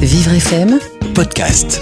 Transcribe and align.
Vivre 0.00 0.34
FM, 0.34 0.78
podcast. 1.14 1.80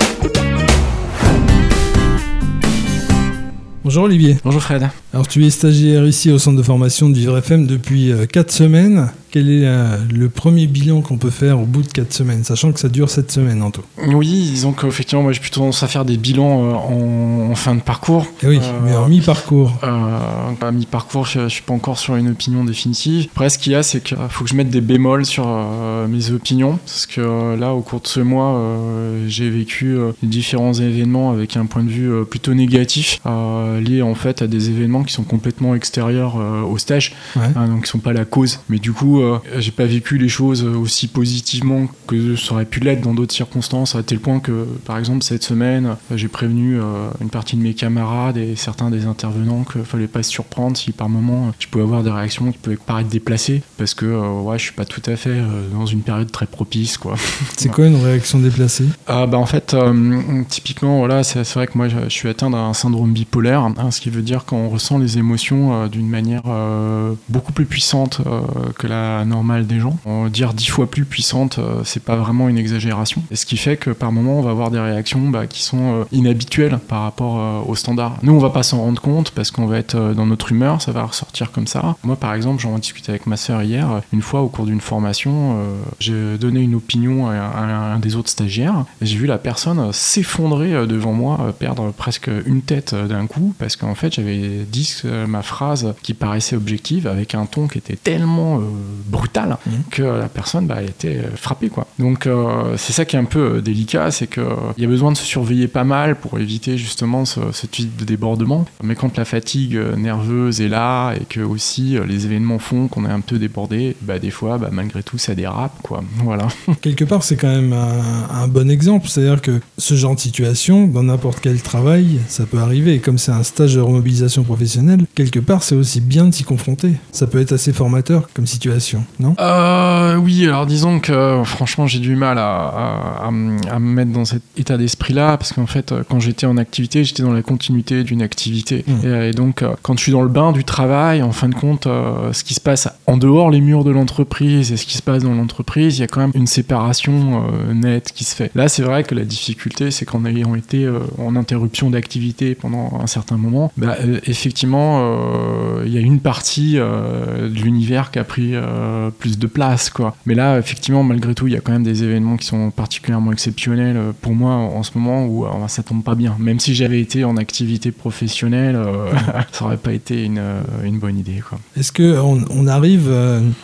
Bonjour 3.85 4.05
Olivier. 4.05 4.39
Bonjour 4.43 4.63
Fred. 4.63 4.89
Alors 5.15 5.27
tu 5.27 5.45
es 5.47 5.51
stagiaire 5.51 6.07
ici 6.07 6.31
au 6.31 6.39
centre 6.39 6.59
de 6.59 6.63
formation 6.63 7.09
de 7.09 7.15
Vivre 7.17 7.39
FM 7.39 7.67
depuis 7.67 8.13
4 8.31 8.51
semaines. 8.53 9.09
Quel 9.31 9.51
est 9.51 9.67
euh, 9.67 9.99
le 10.15 10.31
premier 10.31 10.67
bilan 10.67 11.03
qu'on 11.03 11.19
peut 11.19 11.29
faire 11.31 11.61
au 11.61 11.67
bout 11.67 11.83
de 11.83 11.89
4 11.89 12.13
semaines, 12.15 12.45
sachant 12.45 12.73
que 12.73 12.81
ça 12.81 12.89
dure 12.89 13.11
7 13.11 13.31
semaines 13.31 13.63
en 13.63 13.71
tout 13.71 13.83
Oui, 14.07 14.27
disons 14.51 14.73
qu'effectivement, 14.73 15.23
moi 15.23 15.33
j'ai 15.33 15.41
plutôt 15.41 15.61
tendance 15.61 15.83
à 15.83 15.87
faire 15.87 16.07
des 16.07 16.17
bilans 16.17 16.65
euh, 16.65 16.73
en, 16.73 17.51
en 17.51 17.55
fin 17.55 17.75
de 17.75 17.81
parcours. 17.83 18.27
Eh 18.43 18.47
oui, 18.49 18.59
Euh, 18.63 18.81
mais 18.85 18.97
en 18.97 19.07
mi-parcours. 19.09 19.73
Euh, 19.85 20.51
à 20.63 20.73
mi-parcours, 20.73 21.27
je, 21.27 21.41
je 21.41 21.49
suis 21.49 21.63
pas 21.63 21.75
encore 21.75 21.99
sur 21.99 22.17
une 22.17 22.31
opinion 22.31 22.65
définitive. 22.65 23.29
Après, 23.33 23.51
ce 23.51 23.59
qu'il 23.59 23.73
y 23.73 23.75
a, 23.75 23.83
c'est 23.83 24.03
qu'il 24.03 24.17
faut 24.31 24.45
que 24.45 24.51
je 24.51 24.55
mette 24.57 24.71
des 24.71 24.81
bémols 24.81 25.27
sur 25.27 25.45
euh, 25.47 26.07
mes 26.07 26.31
opinions, 26.31 26.79
parce 26.87 27.05
que 27.05 27.21
euh, 27.21 27.57
là, 27.57 27.75
au 27.75 27.81
cours 27.83 28.01
de 28.01 28.07
ce 28.09 28.21
mois, 28.21 28.55
euh, 28.57 29.25
j'ai 29.29 29.51
vécu 29.51 29.95
euh, 29.95 30.13
différents 30.23 30.73
événements 30.73 31.33
avec 31.33 31.57
un 31.59 31.67
point 31.67 31.83
de 31.83 31.91
vue 31.91 32.11
euh, 32.11 32.25
plutôt 32.25 32.55
négatif, 32.55 33.21
euh, 33.27 33.79
lié 33.81 34.01
en 34.01 34.15
fait 34.15 34.41
à 34.41 34.47
des 34.47 34.71
événements 34.71 34.98
qui 35.05 35.13
sont 35.13 35.25
complètement 35.25 35.75
extérieurs 35.75 36.37
euh, 36.39 36.63
au 36.63 36.79
stage, 36.79 37.15
Ouais. 37.37 37.43
hein, 37.57 37.69
donc 37.69 37.85
qui 37.85 37.91
sont 37.91 37.99
pas 37.99 38.13
la 38.13 38.25
cause. 38.25 38.61
Mais 38.69 38.79
du 38.79 38.93
coup, 38.93 39.21
euh, 39.21 39.39
j'ai 39.59 39.71
pas 39.71 39.85
vécu 39.87 40.19
les 40.19 40.29
choses 40.29 40.65
aussi 40.65 41.09
positivement 41.09 41.87
que 42.07 42.37
ça 42.37 42.55
aurait 42.55 42.65
pu 42.65 42.81
l'être 42.81 43.01
dans 43.03 43.15
d'autres 43.15 43.35
circonstances, 43.35 43.95
à 43.95 44.03
tel 44.03 44.21
point 44.21 44.41
que, 44.41 44.65
par 44.85 44.99
exemple, 44.99 45.23
cette 45.23 45.43
semaine, 45.43 45.97
euh, 46.11 46.17
j'ai 46.17 46.29
prévenu 46.29 46.79
euh, 46.81 47.09
une 47.21 47.31
partie 47.31 47.57
de 47.57 47.63
mes 47.63 47.75
camarades 47.75 48.37
et 48.37 48.57
certains 48.57 48.91
des 48.91 49.07
intervenants 49.07 49.65
qu'il 49.65 49.83
fallait 49.85 50.07
pas 50.07 50.23
se 50.23 50.31
surprendre 50.31 50.77
si 50.77 50.93
par 50.93 51.09
moment 51.09 51.53
je 51.59 51.67
pouvais 51.67 51.85
avoir 51.85 52.03
des 52.03 52.11
réactions 52.11 52.51
qui 52.53 52.59
pouvaient 52.59 52.77
paraître 52.77 53.09
déplacées, 53.09 53.63
parce 53.77 53.95
que 53.95 54.07
euh, 54.07 54.41
ouais, 54.41 54.59
je 54.59 54.65
suis 54.65 54.73
pas 54.73 54.85
tout 54.85 55.03
à 55.07 55.17
fait 55.17 55.31
euh, 55.31 55.69
dans 55.73 55.87
une 55.87 56.01
période 56.01 56.31
très 56.31 56.47
propice, 56.47 56.97
quoi. 56.99 57.15
C'est 57.57 57.69
quoi 57.71 57.87
une 57.87 58.03
réaction 58.03 58.39
déplacée? 58.39 58.87
Ah 59.07 59.27
bah 59.27 59.39
en 59.39 59.47
fait, 59.47 59.75
euh, 59.75 60.43
typiquement, 60.49 60.99
voilà, 60.99 61.23
c'est 61.25 61.43
vrai 61.55 61.67
que 61.67 61.77
moi 61.77 61.89
je, 61.89 61.97
je 62.05 62.09
suis 62.09 62.29
atteint 62.29 62.51
d'un 62.51 62.73
syndrome 62.75 63.13
bipolaire, 63.13 63.61
hein, 63.63 63.91
ce 63.91 64.01
qui 64.01 64.11
veut 64.11 64.23
dire 64.23 64.45
qu'on 64.45 64.69
ressent 64.69 64.88
les 64.97 65.19
émotions 65.19 65.75
euh, 65.75 65.89
d'une 65.89 66.09
manière 66.09 66.43
euh, 66.47 67.13
beaucoup 67.29 67.53
plus 67.53 67.67
puissante 67.67 68.21
euh, 68.27 68.41
que 68.79 68.87
la 68.87 69.27
normale 69.27 69.67
des 69.67 69.81
gens. 69.81 69.99
Dire 70.33 70.55
dix 70.55 70.69
fois 70.69 70.91
plus 70.91 71.05
puissante, 71.05 71.59
c'est 71.85 72.03
pas 72.03 72.17
vraiment 72.17 72.49
une 72.49 72.57
exagération. 72.57 73.23
Et 73.31 73.37
ce 73.37 73.45
qui 73.45 73.57
fait 73.57 73.77
que 73.77 73.91
par 73.91 74.13
moment, 74.13 74.39
on 74.39 74.43
va 74.43 74.51
avoir 74.51 74.71
des 74.71 74.79
réactions 74.79 75.29
bah, 75.29 75.47
qui 75.47 75.63
sont 75.63 76.07
inhabituelles 76.13 76.79
par 76.79 77.03
rapport 77.03 77.39
euh, 77.39 77.61
au 77.67 77.75
standard. 77.75 78.17
Nous, 78.23 78.33
on 78.33 78.39
va 78.39 78.51
pas 78.51 78.63
s'en 78.63 78.79
rendre 78.79 79.03
compte 79.03 79.33
parce 79.33 79.51
qu'on 79.51 79.67
va 79.67 79.79
être 79.79 80.15
dans 80.15 80.27
notre 80.27 80.53
humeur, 80.53 80.81
ça 80.81 80.93
va 80.93 81.05
ressortir 81.05 81.51
comme 81.51 81.67
ça. 81.67 81.97
Moi, 82.05 82.17
par 82.17 82.35
exemple, 82.35 82.63
j'en 82.63 82.79
discutais 82.79 83.11
avec 83.11 83.27
ma 83.27 83.37
sœur 83.37 83.63
hier. 83.63 84.01
Une 84.13 84.23
fois, 84.23 84.43
au 84.43 84.49
cours 84.49 84.67
d'une 84.67 84.81
formation, 84.81 85.57
j'ai 85.99 86.39
donné 86.39 86.61
une 86.61 86.75
opinion 86.75 87.29
à 87.29 87.35
un, 87.35 87.99
des 87.99 88.17
autres 88.17 88.31
stagiaires. 88.31 88.85
J'ai 89.03 89.17
vu 89.17 89.27
la 89.27 89.39
personne 89.39 89.93
s'effondrer 89.93 90.87
devant 90.87 91.13
moi, 91.13 91.55
perdre 91.59 91.91
presque 91.93 92.31
une 92.47 92.63
tête 92.63 92.95
d'un 92.95 93.27
coup, 93.27 93.55
parce 93.59 93.77
qu'en 93.77 93.95
fait, 93.95 94.15
j'avais 94.15 94.67
dit 94.71 94.78
euh, 95.05 95.27
ma 95.27 95.43
phrase 95.43 95.95
qui 96.03 96.15
paraissait 96.15 96.57
objective 96.57 97.07
avec 97.07 97.35
un 97.35 97.47
ton 97.47 97.67
qui 97.69 97.79
était 97.79 97.97
tellement 97.97 98.59
euh, 98.59 98.63
brutal 99.07 99.57
Mhm. 99.67 99.73
que 99.91 100.03
la 100.03 100.29
personne, 100.29 100.67
bah, 100.67 100.83
était 100.83 101.19
euh, 101.19 101.37
frappée, 101.37 101.69
quoi. 101.69 101.87
Donc, 101.99 102.27
euh, 102.27 102.77
c'est 102.77 102.93
ça 102.93 103.05
qui 103.05 103.17
est 103.17 103.19
un 103.19 103.25
peu 103.25 103.61
délicat, 103.63 104.11
c'est 104.11 104.27
que 104.27 104.41
euh, 104.41 104.55
il 104.77 104.83
y 104.83 104.87
a 104.87 104.89
besoin 104.89 105.13
de 105.13 105.17
se 105.17 105.25
surveiller 105.25 105.69
pas 105.69 105.85
mal 105.85 106.17
pour 106.17 106.39
éviter 106.39 106.77
justement 106.79 107.25
ce, 107.25 107.41
ce 107.53 107.67
type 107.67 107.97
de 107.97 108.05
débordement. 108.05 108.65
Mais 108.83 108.95
quand 108.95 109.17
la 109.17 109.25
fatigue 109.25 109.79
nerveuse 109.97 110.61
est 110.61 110.69
là 110.69 111.13
et 111.15 111.25
que 111.25 111.41
aussi 111.41 111.97
les 112.07 112.27
événements 112.27 112.59
font 112.59 112.89
qu'on 112.89 113.05
est 113.07 113.11
un 113.13 113.21
peu 113.21 113.39
débordé, 113.39 113.97
bah, 114.03 114.19
des 114.19 114.31
fois, 114.31 114.59
bah, 114.59 114.69
malgré 114.73 115.03
tout, 115.03 115.19
ça 115.19 115.35
dérape, 115.35 115.81
quoi. 115.83 116.03
Voilà. 116.25 116.49
Quelque 116.81 117.05
part, 117.05 117.23
c'est 117.23 117.37
quand 117.37 117.49
même 117.49 117.73
un, 117.73 118.43
un 118.43 118.49
bon 118.49 118.71
exemple. 118.71 119.09
C'est-à-dire 119.09 119.41
que 119.41 119.61
ce 119.79 119.95
genre 119.95 120.15
de 120.15 120.21
situation, 120.21 120.87
dans 120.87 121.03
n'importe 121.03 121.41
quel 121.41 121.61
travail, 121.63 122.21
ça 122.29 122.45
peut 122.47 122.59
arriver. 122.59 122.99
Comme 122.99 123.19
c'est 123.19 123.33
un 123.33 123.43
stage 123.43 123.75
de 123.75 123.81
remobilisation 123.81 124.43
professionnelle, 124.43 124.68
quelque 125.15 125.39
part, 125.41 125.63
c'est 125.63 125.75
aussi 125.75 126.01
bien 126.01 126.27
de 126.27 126.33
s'y 126.35 126.45
confronter. 126.45 126.93
Ça 127.13 127.27
peut 127.27 127.41
être 127.41 127.53
assez 127.53 127.73
formateur 127.73 128.29
comme 128.35 128.47
situation, 128.47 129.05
non? 129.21 129.35
Euh, 129.41 130.17
oui, 130.17 130.47
alors 130.47 130.67
disons 130.67 131.01
que 131.01 131.13
euh, 131.13 131.45
franchement 131.45 131.87
j'ai 131.87 131.99
du 131.99 132.15
mal 132.17 132.39
à, 132.39 132.43
à- 132.67 133.25
à 133.27 133.29
m- 133.29 133.59
à 133.71 133.79
me 133.79 133.87
mettre 133.93 134.13
dans 134.13 134.25
cet 134.25 134.43
état 134.57 134.77
d'esprit-là 134.77 135.37
parce 135.37 135.53
qu'en 135.53 135.67
fait 135.67 135.93
euh, 135.93 136.03
quand 136.09 136.21
j'étais 136.21 136.47
en 136.47 136.57
activité 136.57 137.05
j'étais 137.05 137.23
dans 137.23 137.33
la 137.33 137.43
continuité 137.43 138.05
d'une 138.05 138.23
activité 138.23 138.85
Mm. 138.87 139.07
et, 139.07 139.29
et 139.29 139.33
donc 139.33 139.65
quand 139.83 139.97
je 139.97 140.03
suis 140.03 140.13
dans 140.13 140.23
le 140.23 140.29
bain 140.29 140.53
du 140.53 140.65
travail 140.65 141.23
en 141.23 141.33
fin 141.33 141.49
de 141.49 141.55
compte 141.55 141.85
ce 141.87 142.45
qui 142.45 142.55
se 142.55 142.61
passe 142.61 142.89
en 143.07 143.17
dehors 143.17 143.51
les 143.51 143.61
murs 143.61 143.85
de 143.85 143.91
l'entreprise 143.91 144.73
et 144.73 144.77
ce 144.77 144.87
qui 144.87 144.97
se 144.97 145.03
passe 145.03 145.23
dans 145.23 145.35
l'entreprise 145.35 145.99
il 145.99 146.01
y 146.01 146.05
a 146.05 146.07
quand 146.07 146.21
même 146.21 146.33
une 146.35 146.47
séparation 146.47 147.45
nette 147.75 148.13
qui 148.15 148.25
se 148.25 148.35
fait. 148.35 148.51
Là 148.55 148.69
c'est 148.69 148.83
vrai 148.83 149.05
que 149.05 149.15
la 149.15 149.25
difficulté 149.25 149.91
c'est 149.91 150.05
qu'en 150.05 150.25
ayant 150.25 150.55
été 150.55 150.89
en 151.19 151.37
interruption 151.37 151.91
d'activité 151.91 152.55
pendant 152.55 153.01
un 153.03 153.07
certain 153.07 153.37
moment 153.37 153.73
bah, 153.77 153.97
euh, 154.05 154.19
effectivement 154.59 154.99
euh, 155.03 155.85
il 155.87 155.93
y 155.93 155.99
a 155.99 156.01
une 156.01 156.19
partie 156.19 156.79
euh, 156.79 157.49
de 157.49 157.55
l'univers 157.55 158.11
qui 158.11 158.19
a 158.19 158.25
pris 158.25 158.51
euh, 158.55 159.11
plus 159.17 159.39
de 159.39 159.47
place 159.47 159.89
quoi. 159.89 160.17
Mais 160.27 160.35
là 160.35 160.59
effectivement 160.59 161.05
malgré 161.05 161.33
tout 161.33 161.47
il 161.47 161.53
y 161.53 161.57
a 161.57 161.61
quand 161.61 161.71
même 161.71 161.85
des 161.85 162.03
événements 162.03 162.37
qui 162.37 162.47
sont 162.47 162.73
particulièrement 162.73 163.31
exceptionnels 163.31 163.97
pour 164.21 164.35
moi 164.35 164.55
en 164.55 164.83
ce 164.83 164.99
moment 164.99 165.27
où 165.27 165.47
ça 165.69 165.85
tombe 165.85 166.03
pas 166.03 166.17
bien. 166.17 166.35
Même 166.41 166.59
si 166.59 166.75
j'avais 166.75 167.01
été 167.01 167.23
en 167.23 167.37
activité 167.37 167.93
professionnelle, 167.93 168.77
ça 169.53 169.65
aurait 169.65 169.77
pas 169.77 169.93
été 169.93 170.25
une, 170.25 170.43
une 170.83 170.99
bonne 170.99 171.19
idée 171.19 171.41
quoi. 171.49 171.59
Est-ce 171.77 171.93
que 171.93 172.19
on, 172.19 172.67
arrive, 172.67 173.11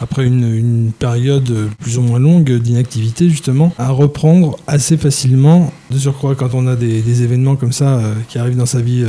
après 0.00 0.26
une, 0.26 0.54
une 0.54 0.92
période 0.92 1.70
plus 1.80 1.98
ou 1.98 2.02
moins 2.02 2.20
longue 2.20 2.52
d'inactivité, 2.58 3.28
justement, 3.28 3.72
à 3.78 3.90
reprendre 3.90 4.56
assez 4.66 4.96
facilement, 4.96 5.72
de 5.90 5.98
surcroît 5.98 6.34
quand 6.34 6.54
on 6.54 6.66
a 6.66 6.76
des, 6.76 7.22
événements 7.22 7.56
comme 7.56 7.72
ça 7.72 8.00
qui 8.28 8.38
arrivent 8.38 8.56
dans 8.56 8.66
sa 8.66 8.80
vie 8.80 9.04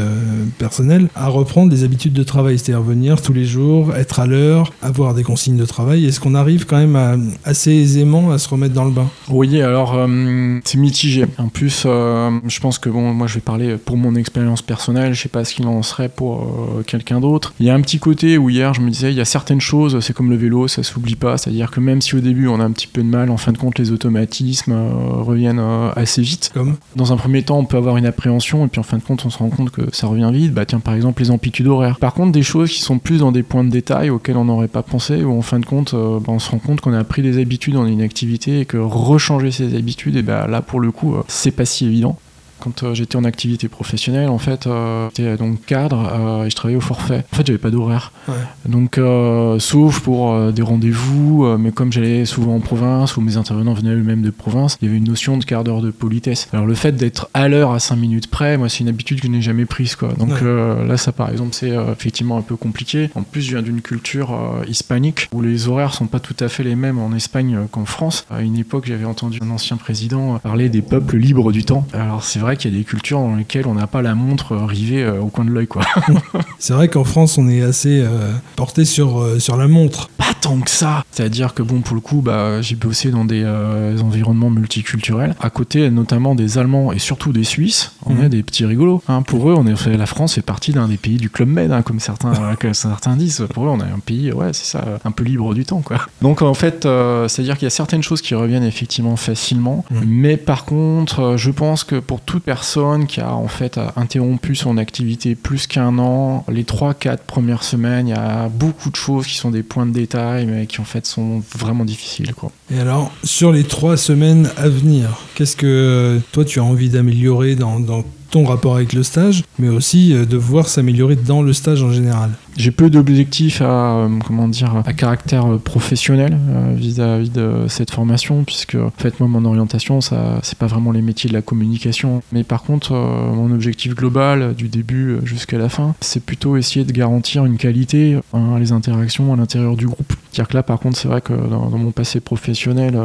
personnelle, 0.58 1.08
à 1.16 1.28
reprendre 1.28 1.75
des 1.76 1.84
habitudes 1.84 2.14
de 2.14 2.24
travail, 2.24 2.58
c'est-à-dire 2.58 2.82
venir 2.84 3.22
tous 3.22 3.34
les 3.34 3.46
jours, 3.46 3.94
être 3.96 4.20
à 4.20 4.26
l'heure, 4.26 4.72
avoir 4.82 5.14
des 5.14 5.24
consignes 5.24 5.58
de 5.58 5.66
travail 5.66 6.06
Est-ce 6.06 6.20
qu'on 6.20 6.36
arrive 6.36 6.66
quand 6.66 6.78
même 6.78 6.96
à- 6.96 7.18
assez 7.44 7.72
aisément 7.72 8.32
à 8.32 8.38
se 8.38 8.48
remettre 8.48 8.74
dans 8.74 8.86
le 8.86 8.92
bain? 8.92 9.08
Oui, 9.30 9.62
alors 9.62 9.94
euh, 9.96 10.60
c'est 10.64 10.78
mitigé. 10.78 11.26
En 11.38 11.50
plus, 11.50 11.84
euh, 11.86 12.32
je 12.48 12.60
pense 12.60 12.80
que 12.80 12.90
bon, 12.90 13.14
moi 13.14 13.28
je 13.28 13.36
vais 13.36 13.42
parler 13.42 13.76
pour 13.78 13.98
mon 13.98 14.16
expérience 14.16 14.62
personnelle. 14.62 15.14
Je 15.14 15.22
sais 15.24 15.30
pas 15.30 15.44
ce 15.44 15.54
qu'il 15.54 15.68
en 15.68 15.82
serait 15.84 16.10
pour 16.10 16.42
euh, 16.78 16.84
quelqu'un 16.84 17.20
d'autre. 17.20 17.54
Il 17.60 17.66
y 17.66 17.70
a 17.70 17.74
un 17.76 17.82
petit 17.82 18.00
côté 18.00 18.38
où 18.38 18.50
hier 18.50 18.74
je 18.74 18.82
me 18.82 18.90
disais, 18.90 19.12
il 19.12 19.18
y 19.18 19.22
a 19.22 19.26
certaines 19.26 19.62
choses, 19.62 20.00
c'est 20.00 20.14
comme 20.14 20.30
le 20.30 20.38
vélo, 20.38 20.68
ça 20.68 20.82
s'oublie 20.84 21.16
pas. 21.16 21.38
C'est-à-dire 21.38 21.72
que 21.72 21.80
même 21.80 22.02
si 22.02 22.16
au 22.16 22.20
début 22.22 22.48
on 22.48 22.60
a 22.60 22.64
un 22.64 22.72
petit 22.72 22.88
peu 22.88 23.02
de 23.04 23.08
mal, 23.08 23.30
en 23.30 23.38
fin 23.38 23.52
de 23.52 23.58
compte 23.58 23.78
les 23.80 23.92
automatismes 23.92 24.74
reviennent 25.22 25.62
assez 25.96 26.22
vite. 26.22 26.52
Comme? 26.54 26.76
Dans 26.96 27.12
un 27.14 27.18
premier 27.18 27.44
temps, 27.44 27.60
on 27.60 27.66
peut 27.66 27.78
avoir 27.78 27.98
une 27.98 28.06
appréhension 28.06 28.66
et 28.66 28.70
puis 28.70 28.80
en 28.80 28.84
fin 28.84 28.98
de 28.98 29.04
compte, 29.04 29.26
on 29.26 29.30
se 29.30 29.38
rend 29.38 29.50
compte 29.50 29.72
que 29.72 29.82
ça 29.92 30.08
revient 30.08 30.30
vite. 30.34 30.54
Bah 30.54 30.66
tiens, 30.66 30.80
par 30.80 30.94
exemple 30.94 31.22
les 31.22 31.32
amplitudes 31.32 31.65
Par 32.00 32.14
contre, 32.14 32.32
des 32.32 32.44
choses 32.44 32.72
qui 32.72 32.82
sont 32.82 33.00
plus 33.00 33.20
dans 33.20 33.32
des 33.32 33.44
points 33.44 33.64
de 33.64 33.70
détail 33.70 34.10
auxquels 34.10 34.38
on 34.38 34.46
n'aurait 34.46 34.68
pas 34.68 34.84
pensé, 34.84 35.24
où 35.24 35.38
en 35.38 35.42
fin 35.42 35.60
de 35.60 35.66
compte, 35.66 35.94
euh, 35.94 36.20
bah, 36.20 36.28
on 36.32 36.40
se 36.40 36.50
rend 36.50 36.60
compte 36.60 36.82
qu'on 36.82 36.94
a 36.94 37.04
pris 37.04 37.22
des 37.22 37.40
habitudes 37.40 37.76
en 37.76 37.86
une 37.86 38.02
activité 38.02 38.62
et 38.62 38.66
que 38.66 38.78
rechanger 38.78 39.52
ces 39.52 39.76
habitudes, 39.76 40.16
et 40.16 40.22
bah 40.22 40.48
là 40.48 40.62
pour 40.62 40.80
le 40.80 40.92
coup, 40.92 41.16
euh, 41.16 41.24
c'est 41.28 41.52
pas 41.52 41.66
si 41.66 41.86
évident. 41.86 42.18
Quand 42.60 42.84
euh, 42.84 42.94
j'étais 42.94 43.16
en 43.16 43.24
activité 43.24 43.68
professionnelle, 43.68 44.30
en 44.30 44.38
fait, 44.38 44.66
euh, 44.68 45.08
j'étais 45.16 45.36
donc 45.38 45.66
cadre 45.66 46.10
euh, 46.12 46.46
et 46.46 46.50
je 46.50 46.56
travaillais 46.56 46.78
au 46.78 46.82
forfait. 46.82 47.24
En 47.34 47.36
fait, 47.36 47.46
j'avais 47.48 47.60
pas 47.60 47.70
d'horaire. 47.70 48.12
Ouais. 48.28 48.34
Donc, 48.68 48.98
euh, 48.98 49.60
sauf 49.60 50.00
pour 50.00 50.32
euh, 50.34 50.52
des 50.52 50.62
rendez-vous, 50.62 51.46
euh, 51.46 51.58
mais 51.58 51.72
comme 51.72 51.92
j'allais 51.92 52.26
souvent 52.26 52.56
en 52.56 52.60
province 52.60 53.18
ou 53.18 53.22
mes 53.22 53.38
intervenants 53.38 53.74
venaient 53.74 53.94
eux-mêmes 53.94 54.22
de 54.22 54.30
province, 54.30 54.78
il 54.82 54.86
y 54.86 54.90
avait 54.90 54.98
une 54.98 55.04
notion 55.08 55.38
de 55.38 55.44
quart 55.44 55.64
d'heure 55.64 55.82
de 55.82 55.92
politesse. 55.92 56.48
Alors, 56.54 56.66
le 56.66 56.76
fait 56.76 56.94
d'être 56.94 57.30
à 57.34 57.48
l'heure 57.48 57.72
à 57.72 57.80
5 57.80 57.96
minutes 57.98 58.30
près, 58.30 58.58
moi, 58.58 58.70
c'est 58.70 58.80
une 58.80 58.90
habitude 58.90 59.20
que 59.22 59.28
je 59.28 59.32
n'ai 59.32 59.42
jamais 59.42 59.66
prise, 59.66 59.96
quoi. 59.96 60.14
Donc, 60.14 60.30
Ouais. 60.30 60.40
euh, 60.44 60.86
là, 60.86 60.98
ça, 60.98 61.12
par 61.12 61.30
exemple, 61.30 61.50
c'est 61.54 61.72
euh, 61.72 61.92
effectivement 61.92 62.38
un 62.38 62.42
peu 62.42 62.56
compliqué. 62.56 63.10
En 63.16 63.24
plus, 63.24 63.42
je 63.42 63.52
viens 63.52 63.62
d'une 63.62 63.82
culture 63.82 64.34
euh, 64.34 64.66
hispanique 64.68 65.28
où 65.34 65.42
les 65.42 65.68
horaires 65.68 65.94
sont 65.94 66.08
pas 66.08 66.20
tout 66.20 66.36
à 66.40 66.48
fait 66.50 66.64
les 66.64 66.76
mêmes 66.76 67.00
en 67.00 67.14
Espagne 67.14 67.56
euh, 67.56 67.66
qu'en 67.70 67.86
France. 67.86 68.26
À 68.30 68.42
une 68.42 68.58
époque, 68.58 68.86
j'avais 68.88 69.06
entendu 69.06 69.40
un 69.44 69.50
ancien 69.50 69.78
président 69.78 70.36
euh, 70.36 70.38
parler 70.40 70.70
des 70.70 70.82
peuples 70.82 71.18
libres 71.18 71.52
du 71.52 71.64
temps. 71.64 71.86
Alors, 71.94 72.24
c'est 72.24 72.40
vrai 72.46 72.58
qu'il 72.58 72.72
y 72.72 72.76
a 72.76 72.78
des 72.78 72.84
cultures 72.86 73.20
dans 73.20 73.36
lesquelles 73.36 73.68
on 73.68 73.74
n'a 73.76 73.88
pas 73.88 74.02
la 74.02 74.16
montre 74.16 74.54
euh, 74.54 74.66
rivée 74.66 75.04
euh, 75.04 75.20
au 75.20 75.28
coin 75.28 75.46
de 75.46 75.50
l'œil, 75.52 75.68
quoi. 75.68 75.82
C'est 76.60 76.74
vrai 76.74 76.88
qu'en 76.88 77.04
France, 77.04 77.38
on 77.38 77.48
est 77.48 77.62
assez 77.62 78.02
euh, 78.02 78.32
porté 78.56 78.86
sur, 78.86 79.20
euh, 79.20 79.40
sur 79.40 79.58
la 79.58 79.68
montre. 79.68 80.10
pas 80.18 80.26
tant 80.42 80.60
que 80.60 80.70
ça. 80.70 81.04
C'est-à-dire 81.12 81.54
que 81.54 81.64
bon, 81.64 81.82
pour 81.82 81.96
le 81.96 82.02
coup, 82.02 82.22
bah, 82.22 82.62
j'ai 82.62 82.76
bossé 82.76 83.10
dans 83.12 83.26
des 83.26 83.42
euh, 83.44 83.98
environnements 84.00 84.50
multiculturels, 84.52 85.36
à 85.42 85.50
côté 85.50 85.90
notamment 85.90 86.36
des 86.36 86.58
Allemands 86.58 86.92
et 86.92 87.00
surtout 87.00 87.32
des 87.34 87.44
Suisses. 87.44 87.94
On 88.06 88.14
Mhm. 88.14 88.24
est 88.26 88.30
des 88.30 88.44
petits 88.44 88.66
rigolos. 88.66 89.02
hein. 89.08 89.22
Pour 89.24 89.50
eux, 89.50 89.56
on 89.58 89.66
est, 89.66 89.98
la 89.98 90.06
France 90.06 90.36
fait 90.36 90.42
partie 90.42 90.72
d'un 90.72 90.88
des 90.88 90.98
pays 90.98 91.18
du 91.18 91.30
club 91.30 91.50
Med, 91.50 91.72
hein, 91.72 91.82
comme 91.82 92.00
certains, 92.00 92.34
que 92.60 92.74
certains 92.74 93.16
disent. 93.16 93.46
Pour 93.54 93.66
eux, 93.66 93.70
on 93.70 93.80
est 93.80 93.84
un 93.84 94.00
pays, 94.06 94.32
ouais, 94.32 94.54
c'est 94.54 94.66
ça, 94.78 94.84
un 95.04 95.12
peu 95.12 95.24
libre 95.24 95.54
du 95.54 95.66
temps, 95.66 95.82
quoi. 95.82 95.98
Donc 96.22 96.42
en 96.42 96.54
fait, 96.54 96.82
c'est-à-dire 97.28 97.56
qu'il 97.58 97.66
y 97.66 97.68
a 97.68 97.72
certaines 97.72 98.04
choses 98.04 98.22
qui 98.22 98.36
reviennent 98.36 98.64
effectivement 98.64 99.16
facilement, 99.16 99.84
Mhm. 99.90 100.04
mais 100.08 100.38
par 100.38 100.66
contre, 100.66 101.36
je 101.38 101.52
pense 101.52 101.84
que 101.84 101.96
pour 102.00 102.20
toutes 102.22 102.35
toute 102.36 102.44
personne 102.44 103.08
qui 103.08 103.22
a 103.22 103.34
en 103.34 103.48
fait 103.48 103.80
interrompu 103.96 104.56
son 104.56 104.78
activité 104.78 105.36
plus 105.36 105.68
qu'un 105.68 105.98
an, 106.00 106.44
les 106.52 106.64
3-4 106.64 107.20
premières 107.26 107.64
semaines, 107.64 108.10
il 108.10 108.12
y 108.12 108.14
a 108.14 108.50
beaucoup 108.50 108.90
de 108.90 108.96
choses 108.98 109.26
qui 109.26 109.36
sont 109.36 109.52
des 109.52 109.64
points 109.64 109.86
de 109.86 109.94
détail, 109.94 110.46
mais 110.46 110.66
qui 110.66 110.82
en 110.82 110.84
fait 110.84 111.06
sont 111.06 111.42
vraiment 111.58 111.86
difficiles. 111.86 112.34
Quoi. 112.34 112.52
Et 112.70 112.78
alors, 112.78 113.10
sur 113.24 113.54
les 113.54 113.64
trois 113.64 113.96
semaines 113.96 114.50
à 114.58 114.68
venir, 114.68 115.18
qu'est-ce 115.36 115.56
que 115.56 116.20
toi 116.34 116.44
tu 116.44 116.60
as 116.60 116.64
envie 116.66 116.90
d'améliorer 116.90 117.56
dans, 117.56 117.80
dans 117.80 118.04
ton 118.30 118.46
rapport 118.46 118.76
avec 118.76 118.94
le 118.94 119.04
stage, 119.04 119.44
mais 119.60 119.70
aussi 119.70 120.14
euh, 120.14 120.26
de 120.26 120.38
voir 120.38 120.68
s'améliorer 120.68 121.16
dans 121.16 121.42
le 121.42 121.54
stage 121.54 121.84
en 121.84 121.92
général. 121.92 122.32
J'ai 122.58 122.72
peu 122.72 122.90
d'objectifs 122.90 123.62
à 123.62 123.98
euh, 123.98 124.10
comment 124.26 124.48
dire 124.48 124.82
à 124.86 124.94
caractère 124.94 125.46
euh, 125.46 125.58
professionnel 125.58 126.38
vis-à-vis 126.76 127.30
de 127.30 127.66
cette 127.68 127.92
formation 127.92 128.44
puisque 128.44 128.76
en 128.76 128.92
fait 128.98 129.20
moi 129.20 129.28
mon 129.28 129.46
orientation 129.46 130.02
ça 130.02 130.40
c'est 130.44 130.58
pas 130.58 130.68
vraiment 130.68 130.92
les 130.92 131.02
métiers 131.02 131.30
de 131.30 131.34
la 131.34 131.42
communication. 131.42 132.22
Mais 132.32 132.44
par 132.44 132.64
contre 132.64 132.94
mon 132.94 133.52
objectif 133.52 133.96
global 133.96 134.56
du 134.56 134.68
début 134.68 135.18
jusqu'à 135.24 135.58
la 135.58 135.70
fin 135.70 135.96
c'est 136.02 136.24
plutôt 136.24 136.58
essayer 136.58 136.86
de 136.86 136.92
garantir 136.92 137.46
une 137.46 137.58
qualité 137.58 138.18
les 138.60 138.72
interactions 138.72 139.34
à 139.34 139.36
l'intérieur 139.36 139.76
du 139.76 139.88
groupe 139.88 140.14
c'est-à-dire 140.36 140.50
que 140.50 140.58
là 140.58 140.64
par 140.64 140.80
contre 140.80 140.98
c'est 140.98 141.08
vrai 141.08 141.22
que 141.22 141.34
dans, 141.34 141.70
mon 141.78 141.92
passé 141.92 142.20
professionnel 142.20 142.98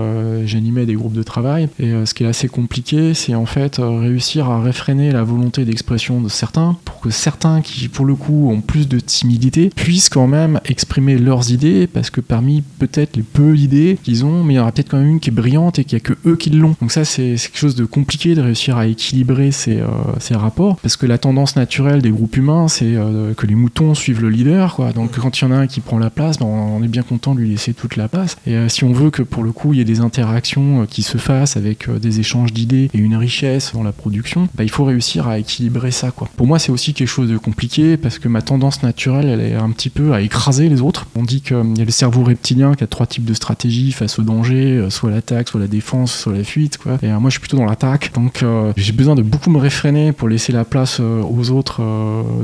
j'animais 0.44 0.86
des 0.86 0.94
groupes 0.94 1.12
de 1.12 1.22
travail 1.22 1.68
et 1.78 1.92
ce 2.04 2.14
qui 2.14 2.24
est 2.24 2.26
assez 2.26 2.48
compliqué 2.48 3.14
c'est 3.14 3.34
en 3.34 3.46
fait 3.46 3.76
réussir 3.78 4.50
à 4.50 4.60
réfréner 4.60 5.12
la 5.12 5.22
volonté 5.22 5.64
d'expression 5.64 6.20
de 6.20 6.28
certains 6.28 6.76
pour 6.84 7.00
que 7.00 7.10
certains 7.10 7.60
qui 7.60 7.88
pour 7.88 8.04
le 8.04 8.14
coup 8.14 8.50
ont 8.50 8.60
plus 8.60 8.88
de 8.88 8.98
timidité 8.98 9.70
puissent 9.74 10.08
quand 10.08 10.26
même 10.26 10.60
exprimer 10.64 11.18
leurs 11.18 11.50
idées 11.50 11.86
parce 11.86 12.10
que 12.10 12.20
parmi 12.20 12.62
peut-être 12.62 13.16
les 13.16 13.22
peu 13.22 13.54
d'idées 13.54 13.98
qu'ils 14.02 14.24
ont, 14.24 14.44
mais 14.44 14.54
il 14.54 14.56
y 14.56 14.60
en 14.60 14.62
aura 14.62 14.72
peut-être 14.72 14.90
quand 14.90 14.98
même 14.98 15.08
une 15.08 15.20
qui 15.20 15.30
est 15.30 15.32
brillante 15.32 15.78
et 15.78 15.84
qu'il 15.84 15.96
n'y 15.96 16.02
a 16.02 16.04
que 16.04 16.14
eux 16.26 16.36
qui 16.36 16.50
l'ont. 16.50 16.74
Donc 16.80 16.92
ça 16.92 17.04
c'est 17.04 17.36
quelque 17.36 17.58
chose 17.58 17.74
de 17.74 17.84
compliqué 17.84 18.34
de 18.34 18.40
réussir 18.40 18.76
à 18.76 18.86
équilibrer 18.86 19.50
ces, 19.50 19.80
euh, 19.80 19.86
ces 20.18 20.34
rapports 20.34 20.76
parce 20.76 20.96
que 20.96 21.06
la 21.06 21.18
tendance 21.18 21.56
naturelle 21.56 22.02
des 22.02 22.10
groupes 22.10 22.36
humains 22.36 22.68
c'est 22.68 22.94
euh, 22.94 23.34
que 23.34 23.46
les 23.46 23.54
moutons 23.54 23.94
suivent 23.94 24.22
le 24.22 24.30
leader 24.30 24.74
quoi. 24.74 24.92
Donc 24.92 25.18
quand 25.18 25.40
il 25.40 25.44
y 25.44 25.46
en 25.46 25.52
a 25.52 25.56
un 25.56 25.66
qui 25.66 25.80
prend 25.80 25.98
la 25.98 26.10
place, 26.10 26.38
ben, 26.38 26.46
on 26.46 26.82
est 26.82 26.88
bien 26.88 27.02
content 27.02 27.19
de 27.34 27.40
lui 27.40 27.50
laisser 27.50 27.74
toute 27.74 27.96
la 27.96 28.08
place. 28.08 28.36
Et 28.46 28.54
euh, 28.54 28.68
si 28.68 28.84
on 28.84 28.92
veut 28.92 29.10
que 29.10 29.22
pour 29.22 29.42
le 29.42 29.52
coup 29.52 29.72
il 29.72 29.78
y 29.78 29.80
ait 29.80 29.84
des 29.84 30.00
interactions 30.00 30.86
qui 30.86 31.02
se 31.02 31.18
fassent 31.18 31.56
avec 31.56 31.88
des 31.90 32.20
échanges 32.20 32.52
d'idées 32.52 32.90
et 32.92 32.98
une 32.98 33.16
richesse 33.16 33.72
dans 33.74 33.82
la 33.82 33.92
production, 33.92 34.48
ben, 34.54 34.64
il 34.64 34.70
faut 34.70 34.84
réussir 34.84 35.28
à 35.28 35.38
équilibrer 35.38 35.90
ça 35.90 36.10
quoi. 36.10 36.28
Pour 36.36 36.46
moi 36.46 36.58
c'est 36.58 36.72
aussi 36.72 36.94
quelque 36.94 37.08
chose 37.08 37.28
de 37.28 37.38
compliqué 37.38 37.96
parce 37.96 38.18
que 38.18 38.28
ma 38.28 38.42
tendance 38.42 38.82
naturelle 38.82 39.28
elle 39.28 39.40
est 39.40 39.54
un 39.54 39.70
petit 39.70 39.90
peu 39.90 40.12
à 40.12 40.20
écraser 40.20 40.68
les 40.68 40.80
autres. 40.80 41.06
On 41.16 41.22
dit 41.22 41.40
qu'il 41.40 41.76
y 41.76 41.82
a 41.82 41.84
le 41.84 41.90
cerveau 41.90 42.22
reptilien 42.22 42.74
qui 42.74 42.84
a 42.84 42.86
trois 42.86 43.06
types 43.06 43.24
de 43.24 43.34
stratégies 43.34 43.92
face 43.92 44.18
au 44.18 44.22
danger, 44.22 44.76
euh, 44.76 44.90
soit 44.90 45.10
l'attaque, 45.10 45.48
soit 45.48 45.60
la 45.60 45.66
défense, 45.66 46.12
soit 46.12 46.32
la 46.32 46.44
fuite. 46.44 46.78
Quoi. 46.78 46.98
Et 47.02 47.06
euh, 47.06 47.20
moi, 47.20 47.30
je 47.30 47.32
suis 47.32 47.40
plutôt 47.40 47.56
dans 47.56 47.64
l'attaque. 47.64 48.12
Donc, 48.14 48.42
euh, 48.42 48.72
j'ai 48.76 48.92
besoin 48.92 49.14
de 49.14 49.22
beaucoup 49.22 49.50
me 49.50 49.58
réfréner 49.58 50.12
pour 50.12 50.28
laisser 50.28 50.52
la 50.52 50.64
place 50.64 51.00
aux 51.00 51.50
autres 51.50 51.82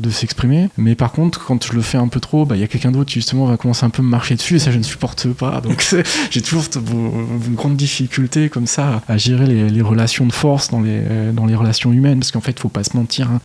de 0.00 0.10
s'exprimer. 0.10 0.68
Mais 0.76 0.94
par 0.94 1.12
contre, 1.12 1.44
quand 1.44 1.64
je 1.64 1.72
le 1.72 1.82
fais 1.82 1.98
un 1.98 2.08
peu 2.08 2.20
trop, 2.20 2.44
bah, 2.44 2.56
il 2.56 2.60
y 2.60 2.64
a 2.64 2.68
quelqu'un 2.68 2.90
d'autre 2.90 3.10
qui 3.10 3.14
justement 3.14 3.46
va 3.46 3.56
commencer 3.56 3.84
un 3.84 3.90
peu 3.90 4.02
me 4.02 4.08
marcher 4.08 4.34
dessus 4.34 4.58
je 4.70 4.78
ne 4.78 4.82
supporte 4.82 5.28
pas. 5.28 5.60
Donc, 5.60 5.94
j'ai 6.30 6.42
toujours 6.42 6.64
une 6.74 7.54
grande 7.54 7.76
difficulté 7.76 8.48
comme 8.48 8.66
ça 8.66 9.02
à 9.08 9.16
gérer 9.16 9.46
les, 9.46 9.82
relations 9.82 10.26
de 10.26 10.32
force 10.32 10.70
dans 10.70 10.80
les, 10.80 11.00
dans 11.32 11.46
les 11.46 11.54
relations 11.54 11.92
humaines. 11.92 12.18
Parce 12.18 12.32
qu'en 12.32 12.40
fait, 12.40 12.52
il 12.52 12.60
faut 12.60 12.68
pas 12.68 12.84
se 12.84 12.96
mentir. 12.96 13.30
Hein. 13.30 13.40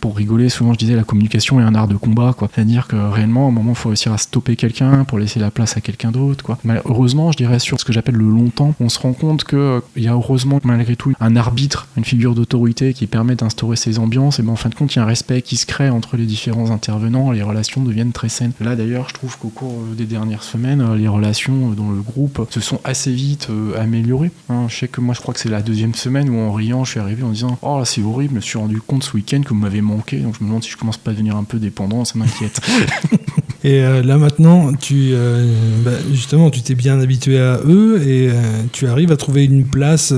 pour 0.00 0.16
rigoler, 0.16 0.48
souvent, 0.48 0.72
je 0.72 0.78
disais 0.78 0.94
la 0.94 1.04
communication 1.04 1.60
est 1.60 1.64
un 1.64 1.74
art 1.74 1.88
de 1.88 1.96
combat. 1.96 2.34
C'est-à-dire 2.54 2.86
que 2.86 2.96
réellement, 2.96 3.46
à 3.46 3.48
un 3.48 3.52
moment, 3.52 3.72
il 3.72 3.76
faut 3.76 3.88
réussir 3.88 4.12
à 4.12 4.18
stopper 4.18 4.56
quelqu'un 4.56 5.04
pour 5.04 5.18
laisser 5.18 5.40
la 5.40 5.50
place 5.50 5.76
à 5.76 5.80
quelqu'un 5.80 6.10
d'autre. 6.10 6.44
Quoi. 6.44 6.58
heureusement, 6.84 7.32
je 7.32 7.36
dirais 7.36 7.58
sur 7.58 7.80
ce 7.80 7.84
que 7.84 7.92
j'appelle 7.92 8.16
le 8.16 8.28
longtemps, 8.28 8.74
on 8.80 8.88
se 8.88 8.98
rend 8.98 9.12
compte 9.12 9.44
qu'il 9.44 9.58
euh, 9.58 9.80
y 9.96 10.08
a 10.08 10.12
heureusement 10.12 10.60
malgré 10.64 10.96
tout 10.96 11.12
un 11.20 11.36
arbitre, 11.36 11.88
une 11.96 12.04
figure 12.04 12.34
d'autorité 12.34 12.94
qui 12.94 13.06
permet 13.06 13.34
d'instaurer 13.34 13.76
ces 13.76 13.98
ambiances. 13.98 14.38
Et 14.38 14.42
ben, 14.42 14.52
en 14.52 14.56
fin 14.56 14.68
de 14.68 14.74
compte, 14.74 14.94
il 14.94 14.98
y 14.98 15.00
a 15.00 15.04
un 15.04 15.06
respect 15.06 15.42
qui 15.42 15.56
se 15.56 15.66
crée 15.66 15.90
entre 15.90 16.16
les 16.16 16.26
différents 16.26 16.70
intervenants. 16.70 17.30
Les 17.30 17.42
relations 17.42 17.82
deviennent 17.82 18.12
très 18.12 18.28
saines. 18.28 18.52
Là, 18.60 18.76
d'ailleurs, 18.76 19.08
je 19.08 19.14
trouve 19.14 19.38
qu'au 19.38 19.48
cours 19.48 19.72
euh, 19.72 19.94
des 19.94 20.04
dernières 20.04 20.42
semaines, 20.42 20.57
euh, 20.64 20.96
les 20.96 21.08
relations 21.08 21.70
dans 21.70 21.90
le 21.90 22.00
groupe 22.00 22.46
se 22.50 22.60
sont 22.60 22.80
assez 22.84 23.12
vite 23.12 23.48
améliorées. 23.78 24.30
Hein. 24.48 24.66
je 24.68 24.76
sais 24.76 24.88
que 24.88 25.00
moi, 25.00 25.14
je 25.14 25.20
crois 25.20 25.34
que 25.34 25.40
c'est 25.40 25.48
la 25.48 25.62
deuxième 25.62 25.94
semaine 25.94 26.28
où 26.28 26.38
en 26.38 26.52
riant, 26.52 26.84
je 26.84 26.92
suis 26.92 27.00
arrivé 27.00 27.22
en 27.22 27.30
disant 27.30 27.58
Oh 27.62 27.82
c'est 27.84 28.02
horrible, 28.02 28.30
je 28.30 28.36
me 28.36 28.40
suis 28.40 28.58
rendu 28.58 28.80
compte 28.80 29.02
ce 29.04 29.14
week-end 29.14 29.42
que 29.42 29.50
vous 29.50 29.60
m'avez 29.60 29.80
manqué. 29.80 30.18
Donc 30.18 30.34
je 30.38 30.44
me 30.44 30.48
demande 30.48 30.64
si 30.64 30.70
je 30.70 30.76
commence 30.76 30.98
pas 30.98 31.10
à 31.10 31.14
devenir 31.14 31.36
un 31.36 31.44
peu 31.44 31.58
dépendant, 31.58 32.04
ça 32.04 32.18
m'inquiète. 32.18 32.60
Et 33.64 33.82
euh, 33.82 34.02
là 34.02 34.18
maintenant, 34.18 34.72
tu, 34.72 35.10
euh, 35.12 35.44
bah, 35.84 35.90
justement, 36.12 36.50
tu 36.50 36.62
t'es 36.62 36.76
bien 36.76 37.00
habitué 37.00 37.40
à 37.40 37.58
eux 37.66 38.00
et 38.06 38.30
euh, 38.30 38.34
tu 38.72 38.86
arrives 38.86 39.10
à 39.10 39.16
trouver 39.16 39.44
une 39.44 39.64
place 39.64 40.14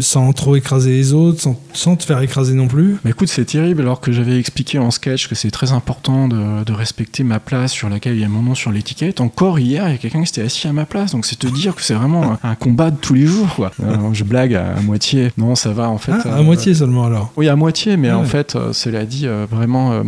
sans 0.00 0.32
trop 0.32 0.56
écraser 0.56 0.90
les 0.90 1.12
autres, 1.12 1.40
sans, 1.40 1.60
sans 1.72 1.96
te 1.96 2.04
faire 2.04 2.20
écraser 2.20 2.54
non 2.54 2.68
plus. 2.68 2.96
Mais 3.04 3.10
écoute, 3.10 3.28
c'est 3.28 3.44
terrible 3.44 3.82
alors 3.82 4.00
que 4.00 4.12
j'avais 4.12 4.38
expliqué 4.38 4.78
en 4.78 4.90
sketch 4.90 5.28
que 5.28 5.34
c'est 5.34 5.50
très 5.50 5.72
important 5.72 6.28
de, 6.28 6.64
de, 6.64 6.72
respecter 6.72 7.24
ma 7.24 7.40
place 7.40 7.72
sur 7.72 7.88
laquelle 7.88 8.14
il 8.14 8.20
y 8.20 8.24
a 8.24 8.28
mon 8.28 8.42
nom 8.42 8.54
sur 8.54 8.70
l'étiquette. 8.70 9.20
Encore 9.20 9.58
hier, 9.58 9.88
il 9.88 9.92
y 9.92 9.94
a 9.94 9.98
quelqu'un 9.98 10.20
qui 10.20 10.28
s'était 10.28 10.42
assis 10.42 10.68
à 10.68 10.72
ma 10.72 10.86
place, 10.86 11.12
donc 11.12 11.26
c'est 11.26 11.38
te 11.38 11.48
dire 11.48 11.74
que 11.74 11.82
c'est 11.82 11.94
vraiment 11.94 12.38
un, 12.42 12.54
combat 12.54 12.90
de 12.90 12.96
tous 12.96 13.14
les 13.14 13.26
jours. 13.26 13.48
Quoi. 13.56 13.72
je 14.12 14.24
blague 14.24 14.54
à, 14.54 14.80
moitié. 14.82 15.32
Non, 15.36 15.54
ça 15.56 15.72
va 15.72 15.90
en 15.90 15.98
fait. 15.98 16.12
Ah, 16.24 16.36
à 16.36 16.42
moitié 16.42 16.74
seulement 16.74 17.04
alors. 17.04 17.32
Oui, 17.36 17.48
à 17.48 17.56
moitié, 17.56 17.96
mais 17.96 18.12
en 18.12 18.24
fait, 18.24 18.56
cela 18.72 19.04
dit, 19.04 19.26
vraiment, 19.50 20.02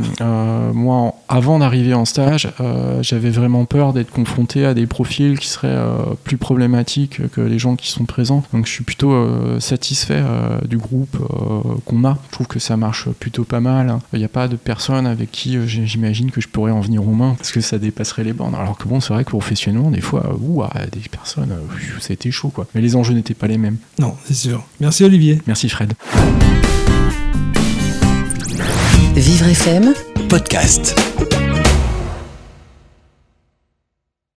moi, 0.73 1.15
avant 1.29 1.59
d'arriver 1.59 1.95
en 1.95 2.05
stage, 2.13 2.49
euh, 2.61 3.03
j'avais 3.03 3.31
vraiment 3.31 3.65
peur 3.65 3.95
d'être 3.95 4.11
confronté 4.11 4.67
à 4.67 4.75
des 4.75 4.87
profils 4.87 5.39
qui 5.39 5.49
seraient 5.49 5.69
euh, 5.69 6.15
plus 6.25 6.37
problématiques 6.37 7.27
que 7.31 7.41
les 7.41 7.59
gens 7.59 7.75
qui 7.75 7.89
sont 7.89 8.05
présents. 8.05 8.45
Donc 8.53 8.67
je 8.67 8.71
suis 8.71 8.85
plutôt 8.85 9.13
euh, 9.13 9.61
satisfait 9.61 10.23
du 10.69 10.77
groupe 10.77 11.17
qu'on 11.87 12.05
a. 12.05 12.19
Je 12.29 12.33
trouve 12.33 12.47
que 12.47 12.59
ça 12.59 12.77
marche 12.77 13.09
plutôt 13.09 13.45
pas 13.45 13.61
mal. 13.61 13.99
Il 14.13 14.19
n'y 14.19 14.25
a 14.25 14.29
pas 14.29 14.47
de 14.47 14.57
personnes 14.57 15.07
avec 15.07 15.31
qui 15.31 15.57
j'imagine 15.67 16.31
que 16.31 16.41
je 16.41 16.49
pourrais 16.49 16.71
en 16.71 16.81
venir 16.81 17.07
aux 17.07 17.13
mains 17.13 17.35
parce 17.37 17.51
que 17.51 17.63
ça 17.63 17.79
dépasserait 17.79 18.25
les 18.25 18.35
bornes. 18.35 18.55
Alors 18.55 18.77
que 18.77 18.87
bon, 18.87 19.01
c'est 19.01 19.15
vrai 19.15 19.25
que 19.25 19.31
professionnellement, 19.31 19.91
des 19.91 20.03
fois, 20.03 20.37
ouah, 20.41 20.71
des 20.93 21.09
personnes, 21.09 21.57
ça 22.01 22.11
a 22.11 22.13
été 22.13 22.31
chaud 22.31 22.51
quoi. 22.51 22.67
Mais 22.75 22.83
les 22.83 22.95
enjeux 22.95 23.15
n'étaient 23.15 23.35
pas 23.35 23.47
les 23.47 23.59
mêmes. 23.59 23.79
Non, 23.99 24.15
c'est 24.25 24.35
sûr. 24.35 24.65
Merci 24.81 25.05
Olivier. 25.05 25.41
Merci 25.47 25.71
Fred. 25.71 25.95
Vivre 29.15 29.47
FM 29.47 29.95
podcast. 30.29 30.95